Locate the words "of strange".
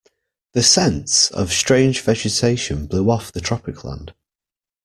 1.29-2.01